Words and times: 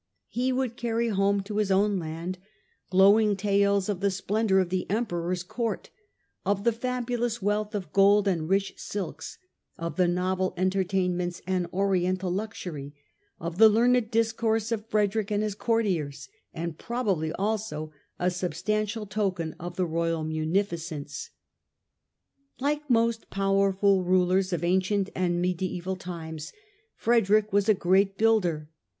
He 0.29 0.51
would 0.51 0.77
carry 0.77 1.09
home 1.09 1.41
to 1.43 1.57
his 1.57 1.69
own 1.69 1.99
land 1.99 2.39
glowing 2.89 3.35
tales 3.37 3.87
of 3.87 3.99
the 3.99 4.09
splendour 4.09 4.57
of 4.57 4.69
the 4.69 4.89
Emperor's 4.89 5.43
Court, 5.43 5.91
of 6.43 6.63
the 6.63 6.71
fabulous 6.71 7.39
wealth 7.39 7.75
of 7.75 7.93
gold 7.93 8.27
and 8.27 8.49
rich 8.49 8.73
silks, 8.77 9.37
of 9.77 9.97
the 9.97 10.07
novel 10.07 10.55
entertainments 10.57 11.39
and 11.45 11.67
Oriental 11.71 12.31
luxury, 12.31 12.95
of 13.39 13.59
the 13.59 13.69
learned 13.69 14.09
discourse 14.09 14.71
of 14.71 14.87
Frederick 14.87 15.29
and 15.29 15.43
his 15.43 15.53
courtiers; 15.53 16.29
and 16.51 16.79
probably 16.79 17.31
also 17.33 17.93
a 18.17 18.31
substantial 18.31 19.05
token 19.05 19.53
of 19.59 19.75
the 19.75 19.85
royal 19.85 20.25
munifi 20.25 20.79
cence. 20.79 21.29
Like 22.59 22.89
most 22.89 23.29
powerful 23.29 24.03
rulers 24.03 24.51
of 24.51 24.63
ancient 24.63 25.11
and 25.13 25.39
mediaeval 25.39 25.97
times, 25.97 26.53
Frederick 26.95 27.53
was 27.53 27.69
a 27.69 27.75
great 27.75 28.17
builder. 28.17 28.71